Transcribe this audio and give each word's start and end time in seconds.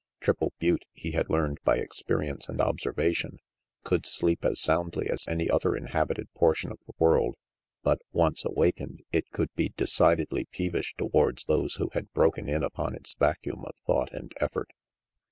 Triple 0.19 0.51
Butte, 0.57 0.87
he 0.93 1.11
had 1.11 1.29
learned 1.29 1.59
by 1.63 1.77
experience 1.77 2.49
and 2.49 2.57
observa 2.57 3.15
tion, 3.15 3.37
could 3.83 4.07
sleep 4.07 4.43
as 4.43 4.59
soundly 4.59 5.07
as 5.11 5.27
any 5.27 5.47
other 5.47 5.75
inhabited 5.75 6.25
portion 6.33 6.71
of 6.71 6.79
the 6.87 6.93
world, 6.97 7.35
but, 7.83 8.01
once 8.11 8.43
awakened, 8.43 9.03
it 9.11 9.29
could 9.29 9.53
be 9.53 9.75
decidedly 9.77 10.45
peevish 10.45 10.95
towards 10.97 11.45
those 11.45 11.75
who 11.75 11.89
had 11.93 12.11
broken 12.13 12.49
in 12.49 12.63
upon 12.63 12.95
its 12.95 13.13
vacuum 13.13 13.63
of 13.63 13.75
thought 13.85 14.11
and 14.11 14.33
effort. 14.41 14.71